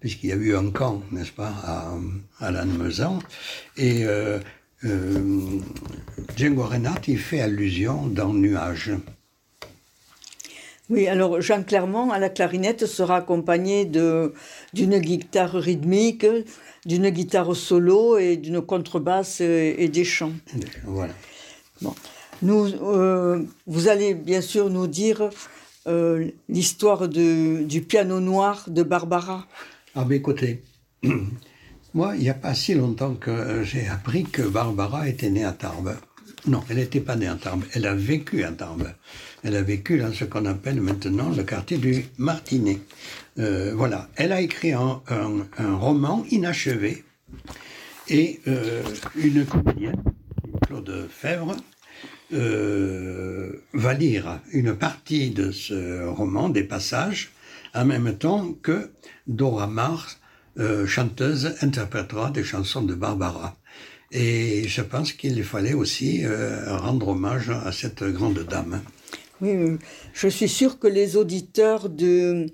puisqu'il 0.01 0.31
y 0.31 0.33
a 0.33 0.37
eu 0.37 0.57
un 0.57 0.71
camp, 0.71 1.03
n'est-ce 1.13 1.33
pas, 1.33 1.53
à, 1.63 1.99
à 2.41 2.51
Lannemezan. 2.51 3.19
Et 3.77 4.05
euh, 4.05 4.39
euh, 4.85 5.61
Django 6.37 6.65
Reinhardt, 6.65 7.03
il 7.09 7.19
fait 7.19 7.41
allusion 7.41 8.07
dans 8.07 8.33
Nuage. 8.33 8.93
Oui, 10.91 11.07
alors 11.07 11.41
Jean 11.41 11.63
Clermont 11.65 12.11
à 12.11 12.19
la 12.19 12.31
clarinette 12.31 12.87
sera 12.87 13.17
accompagné 13.17 13.85
d'une 13.85 14.99
guitare 14.99 15.53
rythmique, 15.53 16.27
d'une 16.87 17.11
guitare 17.11 17.55
solo 17.55 18.17
et 18.17 18.37
d'une 18.37 18.63
contrebasse 18.63 19.41
et, 19.41 19.89
des 19.89 20.05
chants. 20.05 20.33
Voilà. 20.85 21.13
Bon. 21.83 21.95
Nous, 22.41 22.67
euh, 22.83 23.43
vous 23.67 23.89
allez 23.89 24.15
bien 24.15 24.41
sûr 24.41 24.71
nous 24.71 24.87
dire 24.87 25.29
euh, 25.87 26.31
l'histoire 26.49 27.09
du 27.09 27.85
piano 27.87 28.21
noir 28.21 28.65
de 28.69 28.83
Barbara. 28.83 29.47
Ah 29.95 30.05
ben 30.05 30.15
écoutez, 30.15 30.63
moi, 31.95 32.15
il 32.17 32.23
n'y 32.23 32.31
a 32.31 32.35
pas 32.35 32.55
si 32.55 32.75
longtemps 32.75 33.15
que 33.15 33.63
j'ai 33.63 33.89
appris 33.89 34.25
que 34.25 34.43
Barbara 34.43 35.09
était 35.09 35.31
née 35.31 35.45
à 35.45 35.53
Tarbes. 35.53 35.97
Non, 36.47 36.63
elle 36.69 36.77
n'était 36.77 37.01
pas 37.01 37.17
née 37.17 37.27
à 37.27 37.35
Tarbes, 37.35 37.65
elle 37.75 37.87
a 37.87 37.95
vécu 37.95 38.45
à 38.45 38.53
Tarbes. 38.53 38.93
Elle 39.43 39.57
a 39.57 39.63
vécu 39.63 39.99
dans 39.99 40.13
ce 40.13 40.25
qu'on 40.25 40.47
appelle 40.47 40.81
maintenant 40.81 41.31
le 41.31 41.43
quartier 41.43 41.79
du 41.79 42.05
Martinet. 42.17 42.79
Euh, 43.39 43.73
voilà, 43.75 44.09
elle 44.17 44.33
a 44.33 44.41
écrit 44.41 44.73
un, 44.73 45.01
roman 45.59 46.25
inachevé 46.31 47.05
et 48.09 48.41
euh, 48.49 48.83
une 49.17 49.45
comédienne, 49.45 50.03
Claude 50.67 51.09
Fèvre, 51.11 51.57
euh, 52.33 53.65
va 53.75 53.95
lire 53.95 54.41
une 54.53 54.75
partie 54.75 55.31
de 55.31 55.51
ce 55.51 56.07
roman, 56.07 56.49
des 56.49 56.65
passages, 56.65 57.31
en 57.75 57.85
même 57.85 58.17
temps 58.17 58.53
que 58.63 58.91
Dora 59.27 59.67
Mars, 59.67 60.21
chanteuse, 60.87 61.55
interprétera 61.61 62.31
des 62.33 62.43
chansons 62.43 62.83
de 62.83 62.95
Barbara. 62.95 63.58
Et 64.11 64.67
je 64.67 64.81
pense 64.81 65.13
qu'il 65.13 65.43
fallait 65.45 65.75
aussi 65.75 66.23
rendre 66.67 67.09
hommage 67.09 67.51
à 67.51 67.73
cette 67.73 68.03
grande 68.05 68.45
dame. 68.49 68.81
Oui, 69.41 69.79
je 70.15 70.29
suis 70.29 70.49
sûre 70.49 70.79
que 70.79 70.89
les 70.89 71.17
auditeurs 71.17 71.89
de, 71.89 72.47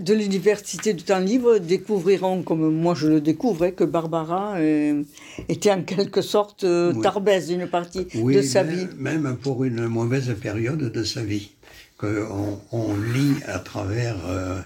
de 0.00 0.14
l'Université 0.14 0.94
du 0.94 1.02
temps 1.02 1.18
libre 1.18 1.58
découvriront, 1.58 2.42
comme 2.42 2.74
moi 2.74 2.94
je 2.94 3.06
le 3.06 3.20
découvrais, 3.20 3.72
que 3.72 3.84
Barbara 3.84 4.56
euh, 4.56 5.02
était 5.48 5.70
en 5.70 5.82
quelque 5.82 6.22
sorte 6.22 6.64
euh, 6.64 6.92
tarbaise 7.00 7.48
d'une 7.48 7.66
partie 7.66 8.04
de 8.04 8.42
sa 8.42 8.62
vie. 8.62 8.86
Même 8.98 9.36
pour 9.40 9.64
une 9.64 9.86
mauvaise 9.86 10.34
période 10.40 10.92
de 10.92 11.04
sa 11.04 11.22
vie, 11.22 11.52
qu'on 11.96 12.60
on 12.72 12.96
lit 12.96 13.36
à 13.46 13.58
travers 13.58 14.16
euh, 14.28 14.60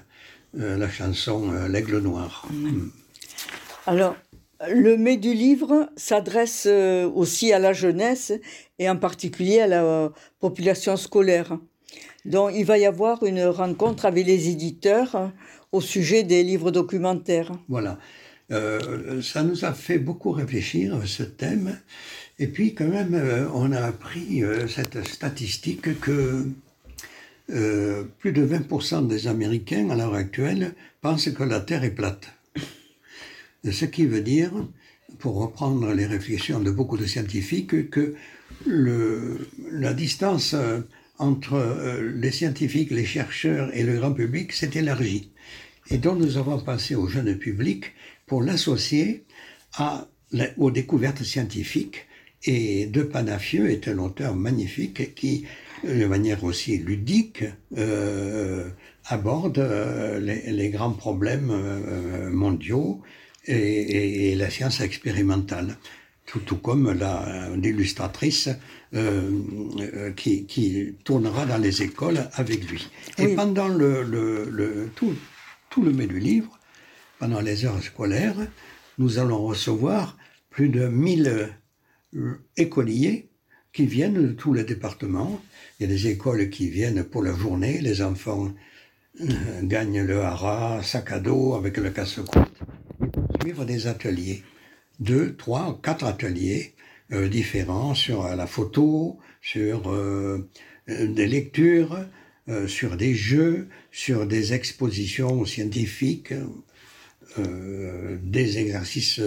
la 0.54 0.90
chanson 0.90 1.52
L'Aigle 1.68 1.98
Noir. 1.98 2.46
Mm. 2.50 2.88
Alors, 3.86 4.16
le 4.68 4.96
mai 4.96 5.16
du 5.16 5.34
livre 5.34 5.90
s'adresse 5.96 6.66
aussi 6.66 7.52
à 7.52 7.58
la 7.58 7.72
jeunesse 7.72 8.32
et 8.78 8.88
en 8.88 8.96
particulier 8.96 9.60
à 9.60 9.66
la 9.66 10.12
population 10.40 10.96
scolaire. 10.96 11.58
Donc 12.24 12.52
il 12.54 12.64
va 12.64 12.78
y 12.78 12.86
avoir 12.86 13.24
une 13.24 13.44
rencontre 13.44 14.06
avec 14.06 14.26
les 14.26 14.48
éditeurs 14.48 15.32
au 15.72 15.80
sujet 15.80 16.22
des 16.22 16.42
livres 16.44 16.70
documentaires. 16.70 17.52
Voilà. 17.68 17.98
Euh, 18.50 19.22
ça 19.22 19.42
nous 19.42 19.64
a 19.64 19.72
fait 19.72 19.98
beaucoup 19.98 20.30
réfléchir, 20.30 21.00
ce 21.06 21.22
thème. 21.22 21.78
Et 22.38 22.46
puis 22.46 22.74
quand 22.74 22.88
même, 22.88 23.14
euh, 23.14 23.48
on 23.54 23.72
a 23.72 23.80
appris 23.80 24.42
euh, 24.42 24.68
cette 24.68 25.06
statistique 25.06 26.00
que 26.00 26.46
plus 28.18 28.32
de 28.32 28.46
20% 28.46 29.08
des 29.08 29.26
Américains 29.26 29.90
à 29.90 29.96
l'heure 29.96 30.14
actuelle 30.14 30.72
pensent 31.02 31.28
que 31.28 31.42
la 31.42 31.60
Terre 31.60 31.84
est 31.84 31.90
plate. 31.90 32.28
Ce 33.70 33.84
qui 33.84 34.06
veut 34.06 34.22
dire, 34.22 34.52
pour 35.18 35.36
reprendre 35.36 35.92
les 35.92 36.06
réflexions 36.06 36.60
de 36.60 36.70
beaucoup 36.70 36.96
de 36.96 37.06
scientifiques, 37.06 37.90
que 37.90 38.14
la 38.66 39.92
distance 39.94 40.54
euh, 40.54 40.80
entre 41.18 41.54
euh, 41.54 42.12
les 42.14 42.30
scientifiques, 42.30 42.90
les 42.90 43.04
chercheurs 43.04 43.70
et 43.74 43.82
le 43.82 43.98
grand 43.98 44.12
public 44.12 44.52
s'est 44.52 44.70
élargie. 44.74 45.30
Et 45.90 45.98
donc 45.98 46.18
nous 46.18 46.36
avons 46.36 46.58
passé 46.60 46.94
au 46.94 47.06
jeune 47.06 47.36
public 47.36 47.92
pour 48.26 48.42
l'associer 48.42 49.24
à, 49.74 50.08
aux 50.56 50.70
découvertes 50.70 51.22
scientifiques. 51.22 52.06
Et 52.44 52.86
De 52.86 53.02
Panafieux 53.02 53.70
est 53.70 53.86
un 53.86 53.98
auteur 53.98 54.34
magnifique 54.34 55.14
qui, 55.14 55.44
de 55.84 56.06
manière 56.06 56.42
aussi 56.42 56.78
ludique, 56.78 57.44
euh, 57.76 58.68
aborde 59.06 59.58
euh, 59.58 60.18
les, 60.20 60.70
grands 60.70 60.92
problèmes 60.92 61.50
euh, 61.50 62.30
mondiaux 62.30 63.00
et, 63.46 63.54
et, 63.54 64.32
et, 64.32 64.34
la 64.36 64.50
science 64.50 64.80
expérimentale 64.80 65.76
tout, 66.40 66.56
comme 66.56 66.92
l'illustratrice 67.56 68.48
euh, 68.94 69.30
euh, 69.80 70.12
qui, 70.12 70.46
qui, 70.46 70.94
tournera 71.04 71.46
dans 71.46 71.58
les 71.58 71.82
écoles 71.82 72.28
avec 72.34 72.68
lui. 72.70 72.88
Et 73.18 73.34
pendant 73.34 73.68
le, 73.68 74.02
le, 74.02 74.48
le, 74.50 74.90
tout, 74.94 75.14
tout 75.70 75.82
le 75.82 75.92
mai 75.92 76.06
du 76.06 76.18
livre, 76.18 76.58
pendant 77.18 77.40
les 77.40 77.64
heures 77.64 77.82
scolaires, 77.82 78.36
nous 78.98 79.18
allons 79.18 79.44
recevoir 79.44 80.16
plus 80.50 80.68
de 80.68 80.86
1000 80.86 81.50
euh, 82.16 82.34
écoliers 82.56 83.28
qui 83.72 83.86
viennent 83.86 84.28
de 84.28 84.32
tous 84.32 84.52
les 84.52 84.64
départements. 84.64 85.40
Il 85.78 85.84
y 85.84 85.86
a 85.86 85.88
des 85.92 86.08
écoles 86.08 86.50
qui 86.50 86.68
viennent 86.68 87.04
pour 87.04 87.22
la 87.22 87.34
journée, 87.34 87.80
les 87.80 88.02
enfants 88.02 88.52
gagnent 89.62 90.02
le 90.02 90.22
hara, 90.22 90.82
sac 90.82 91.12
à 91.12 91.20
dos 91.20 91.54
avec 91.54 91.76
le 91.76 91.90
casse-croûte, 91.90 92.48
et 92.50 92.51
des 93.42 93.86
ateliers 93.86 94.42
deux, 95.00 95.34
trois, 95.34 95.80
quatre 95.82 96.04
ateliers 96.04 96.74
euh, 97.12 97.28
différents 97.28 97.94
sur 97.94 98.28
la 98.28 98.46
photo, 98.46 99.18
sur 99.40 99.90
euh, 99.90 100.48
des 100.86 101.26
lectures, 101.26 101.98
euh, 102.48 102.68
sur 102.68 102.96
des 102.96 103.14
jeux, 103.14 103.68
sur 103.90 104.26
des 104.26 104.54
expositions 104.54 105.44
scientifiques, 105.44 106.34
des 107.38 108.58
exercices 108.58 109.22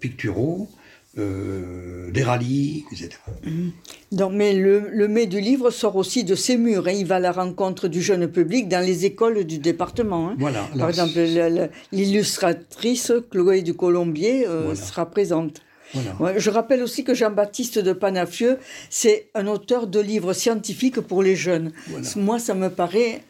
picturaux. 0.00 0.68
Des 1.16 2.22
rallyes, 2.22 2.84
etc. 2.92 3.10
Mm-hmm. 3.44 3.70
Donc, 4.12 4.32
mais 4.32 4.54
le, 4.54 4.88
le 4.90 5.08
mai 5.08 5.26
du 5.26 5.40
livre 5.40 5.70
sort 5.70 5.96
aussi 5.96 6.24
de 6.24 6.34
ses 6.34 6.56
murs. 6.56 6.86
Hein. 6.86 6.92
Il 6.92 7.06
va 7.06 7.16
à 7.16 7.20
la 7.20 7.32
rencontre 7.32 7.88
du 7.88 8.00
jeune 8.00 8.28
public 8.28 8.68
dans 8.68 8.84
les 8.84 9.04
écoles 9.04 9.44
du 9.44 9.58
département. 9.58 10.30
Hein. 10.30 10.36
Voilà. 10.38 10.68
Par 10.78 10.88
exemple, 10.88 11.18
l'illustratrice 11.92 13.12
Chloé 13.30 13.62
du 13.62 13.74
Colombier 13.74 14.46
sera 14.74 15.10
présente. 15.10 15.62
je 15.94 16.50
rappelle 16.50 16.82
aussi 16.82 17.04
que 17.04 17.14
Jean-Baptiste 17.14 17.78
de 17.78 17.92
Panafieux, 17.92 18.58
c'est 18.88 19.28
un 19.34 19.46
auteur 19.46 19.86
de 19.86 20.00
livres 20.00 20.32
scientifiques 20.32 21.00
pour 21.00 21.22
les 21.22 21.36
jeunes. 21.36 21.72
Moi, 22.16 22.38
ça 22.38 22.54
me 22.54 22.70
paraît 22.70 23.22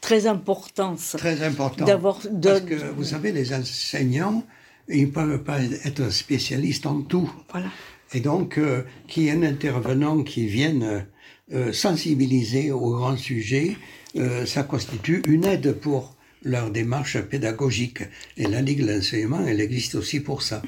très 0.00 0.26
important. 0.26 0.96
Très 1.16 1.42
important. 1.42 1.84
D'avoir 1.84 2.20
Parce 2.42 2.60
que 2.60 2.74
vous 2.96 3.04
savez, 3.04 3.32
les 3.32 3.52
enseignants, 3.52 4.44
ils 4.88 5.06
ne 5.06 5.10
peuvent 5.10 5.42
pas 5.42 5.60
être 5.84 6.10
spécialistes 6.10 6.86
en 6.86 7.02
tout. 7.02 7.30
Voilà. 7.50 7.68
Et 8.14 8.20
donc, 8.20 8.58
euh, 8.58 8.82
qu'il 9.06 9.24
y 9.24 9.28
ait 9.28 9.32
un 9.32 9.42
intervenant 9.42 10.22
qui 10.22 10.46
vienne 10.46 11.06
euh, 11.52 11.72
sensibiliser 11.72 12.72
au 12.72 12.90
grand 12.90 13.16
sujet, 13.16 13.76
euh, 14.16 14.46
ça 14.46 14.62
constitue 14.62 15.22
une 15.26 15.44
aide 15.44 15.72
pour 15.72 16.14
leur 16.42 16.70
démarche 16.70 17.20
pédagogique. 17.20 18.02
Et 18.36 18.46
la 18.46 18.62
Ligue 18.62 18.82
de 18.82 18.92
l'enseignement, 18.92 19.40
elle 19.46 19.60
existe 19.60 19.94
aussi 19.94 20.20
pour 20.20 20.42
ça. 20.42 20.62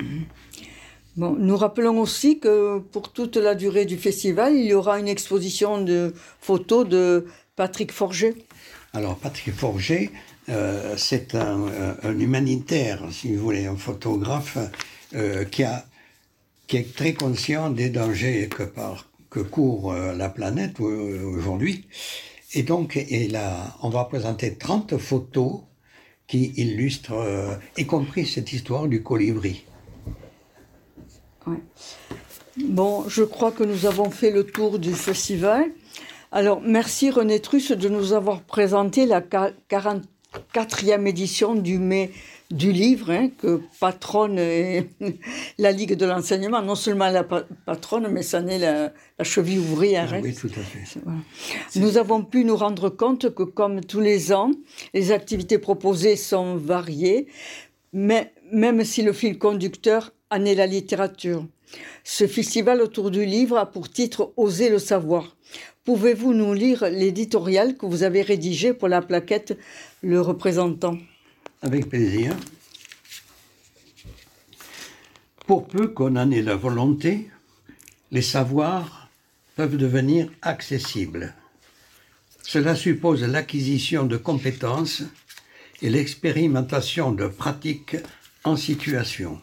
Bon, 1.16 1.34
nous 1.38 1.56
rappelons 1.56 1.98
aussi 1.98 2.38
que 2.38 2.78
pour 2.78 3.12
toute 3.12 3.36
la 3.36 3.54
durée 3.54 3.84
du 3.84 3.96
festival, 3.96 4.54
il 4.54 4.66
y 4.66 4.74
aura 4.74 4.98
une 4.98 5.08
exposition 5.08 5.82
de 5.82 6.14
photos 6.40 6.88
de 6.88 7.26
Patrick 7.56 7.92
Forger. 7.92 8.34
Alors, 8.92 9.16
Patrick 9.16 9.54
Forger, 9.54 10.10
euh, 10.50 10.94
c'est 10.96 11.34
un, 11.34 11.66
un, 12.02 12.18
humanitaire, 12.18 13.02
si 13.10 13.34
vous 13.34 13.42
voulez, 13.42 13.66
un 13.66 13.76
photographe 13.76 14.58
euh, 15.14 15.44
qui, 15.44 15.62
a, 15.62 15.86
qui 16.66 16.78
est 16.78 16.94
très 16.94 17.14
conscient 17.14 17.70
des 17.70 17.88
dangers 17.88 18.48
que, 18.48 18.64
par, 18.64 19.08
que 19.30 19.40
court 19.40 19.92
euh, 19.92 20.14
la 20.14 20.28
planète 20.28 20.80
aujourd'hui. 20.80 21.86
Et 22.54 22.64
donc, 22.64 22.96
et 22.96 23.28
là, 23.28 23.76
on 23.82 23.90
va 23.90 24.04
présenter 24.04 24.54
30 24.54 24.98
photos 24.98 25.60
qui 26.26 26.52
illustrent, 26.56 27.58
y 27.76 27.86
compris 27.86 28.26
cette 28.26 28.52
histoire 28.52 28.88
du 28.88 29.02
colibri. 29.02 29.64
Bon, 32.56 33.08
je 33.08 33.22
crois 33.22 33.52
que 33.52 33.62
nous 33.62 33.86
avons 33.86 34.10
fait 34.10 34.30
le 34.30 34.44
tour 34.44 34.78
du 34.78 34.92
festival. 34.92 35.70
Alors, 36.32 36.60
merci 36.60 37.10
René 37.10 37.40
Truss 37.40 37.72
de 37.72 37.88
nous 37.88 38.12
avoir 38.12 38.42
présenté 38.42 39.06
la 39.06 39.20
44e 40.54 41.06
édition 41.06 41.54
du 41.54 41.78
mai 41.78 42.12
du 42.50 42.72
livre 42.72 43.10
hein, 43.10 43.30
que 43.38 43.60
patronne 43.78 44.36
la 45.58 45.72
Ligue 45.72 45.94
de 45.94 46.04
l'enseignement, 46.04 46.62
non 46.62 46.74
seulement 46.74 47.08
la 47.08 47.22
patronne, 47.22 48.08
mais 48.08 48.22
ça 48.22 48.42
n'est 48.42 48.58
la, 48.58 48.92
cheville 49.22 49.60
ouvrière. 49.60 50.10
Ah, 50.12 50.16
hein. 50.16 50.20
Oui, 50.22 50.34
tout 50.34 50.48
à 50.48 50.62
fait. 50.62 51.00
Nous 51.76 51.96
avons 51.96 52.24
pu 52.24 52.44
nous 52.44 52.56
rendre 52.56 52.88
compte 52.88 53.32
que, 53.34 53.44
comme 53.44 53.80
tous 53.82 54.00
les 54.00 54.32
ans, 54.32 54.50
les 54.94 55.12
activités 55.12 55.58
proposées 55.58 56.16
sont 56.16 56.56
variées, 56.56 57.28
mais 57.92 58.32
même 58.52 58.84
si 58.84 59.02
le 59.02 59.12
fil 59.12 59.38
conducteur 59.38 60.12
en 60.30 60.44
est 60.44 60.54
la 60.54 60.66
littérature. 60.66 61.44
Ce 62.02 62.26
festival 62.26 62.80
autour 62.80 63.12
du 63.12 63.24
livre 63.24 63.58
a 63.58 63.66
pour 63.66 63.88
titre 63.88 64.32
Oser 64.36 64.70
le 64.70 64.80
savoir. 64.80 65.36
Pouvez-vous 65.84 66.34
nous 66.34 66.52
lire 66.52 66.88
l'éditorial 66.90 67.76
que 67.76 67.86
vous 67.86 68.02
avez 68.02 68.22
rédigé 68.22 68.74
pour 68.74 68.88
la 68.88 69.02
plaquette 69.02 69.56
Le 70.02 70.18
représentant 70.18 70.96
Avec 71.60 71.90
plaisir. 71.90 72.34
Pour 75.46 75.68
peu 75.68 75.88
qu'on 75.88 76.16
en 76.16 76.30
ait 76.30 76.40
la 76.40 76.56
volonté, 76.56 77.28
les 78.10 78.22
savoirs 78.22 79.10
peuvent 79.56 79.76
devenir 79.76 80.30
accessibles. 80.40 81.34
Cela 82.42 82.74
suppose 82.74 83.22
l'acquisition 83.24 84.06
de 84.06 84.16
compétences 84.16 85.02
et 85.82 85.90
l'expérimentation 85.90 87.12
de 87.12 87.26
pratiques 87.26 87.98
en 88.44 88.56
situation. 88.56 89.38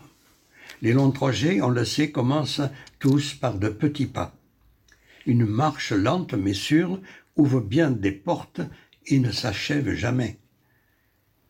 Les 0.82 0.93
longs 0.93 1.12
trajets, 1.12 1.62
on 1.62 1.69
le 1.69 1.86
sait, 1.86 2.10
commencent 2.10 2.62
tous 2.97 3.36
par 3.36 3.60
de 3.60 3.69
petits 3.69 4.08
pas. 4.08 4.34
Une 5.27 5.45
marche 5.45 5.91
lente 5.91 6.34
mais 6.34 6.55
sûre 6.55 6.99
ouvre 7.36 7.60
bien 7.60 7.91
des 7.91 8.12
portes 8.12 8.62
et 9.05 9.19
ne 9.19 9.32
s'achève 9.32 9.93
jamais. 9.93 10.39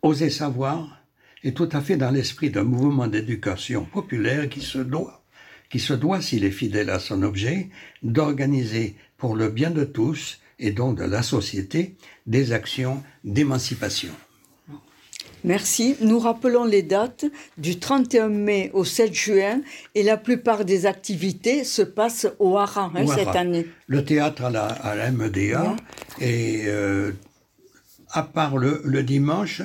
Oser 0.07 0.29
savoir 0.29 1.03
est 1.43 1.51
tout 1.51 1.67
à 1.73 1.81
fait 1.81 1.97
dans 1.97 2.11
l'esprit 2.11 2.49
d'un 2.49 2.63
mouvement 2.63 3.07
d'éducation 3.07 3.83
populaire 3.83 4.47
qui 4.47 4.61
se 4.61 4.77
doit, 4.77 5.21
qui 5.69 5.79
se 5.79 5.91
doit, 5.91 6.21
s'il 6.21 6.45
est 6.45 6.51
fidèle 6.51 6.89
à 6.89 6.99
son 6.99 7.23
objet, 7.23 7.67
d'organiser 8.03 8.95
pour 9.17 9.35
le 9.35 9.49
bien 9.49 9.69
de 9.69 9.83
tous 9.83 10.39
et 10.59 10.71
donc 10.71 10.97
de 10.97 11.03
la 11.03 11.23
société 11.23 11.97
des 12.25 12.53
actions 12.53 13.03
d'émancipation. 13.25 14.13
Merci. 15.43 15.97
Nous 15.99 16.19
rappelons 16.19 16.63
les 16.63 16.83
dates 16.83 17.25
du 17.57 17.77
31 17.77 18.29
mai 18.29 18.71
au 18.73 18.85
7 18.85 19.13
juin 19.13 19.61
et 19.93 20.03
la 20.03 20.15
plupart 20.15 20.63
des 20.63 20.85
activités 20.85 21.65
se 21.65 21.81
passent 21.81 22.27
au 22.39 22.57
Haran 22.57 22.93
hein, 22.95 23.05
cette 23.07 23.35
année. 23.35 23.67
Le 23.87 24.05
théâtre 24.05 24.45
à 24.45 24.51
la, 24.51 24.67
à 24.67 25.11
MEDA 25.11 25.75
et 26.21 26.63
euh, 26.67 27.11
à 28.11 28.23
part 28.23 28.57
le, 28.57 29.03
dimanche 29.03 29.61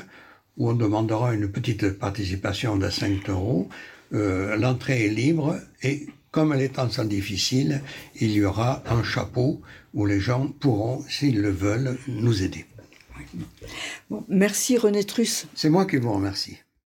où 0.56 0.70
on 0.70 0.74
demandera 0.74 1.34
une 1.34 1.50
petite 1.50 1.90
participation 1.90 2.76
de 2.76 2.90
5 2.90 3.28
euros, 3.28 3.68
euh, 4.12 4.56
l'entrée 4.56 5.06
est 5.06 5.10
libre 5.10 5.58
et 5.82 6.06
comme 6.30 6.54
les 6.54 6.70
temps 6.70 6.90
sont 6.90 7.04
difficiles, 7.04 7.82
il 8.20 8.32
y 8.32 8.44
aura 8.44 8.82
un 8.86 9.02
chapeau 9.02 9.60
où 9.92 10.06
les 10.06 10.20
gens 10.20 10.48
pourront, 10.48 11.04
s'ils 11.08 11.40
le 11.40 11.50
veulent, 11.50 11.98
nous 12.08 12.42
aider 12.42 12.64
merci 14.28 14.78
René 14.78 15.04
Truss. 15.04 15.46
C'est 15.54 15.70
moi 15.70 15.86
qui 15.86 15.96
vous 15.96 16.12
remercie. 16.12 16.58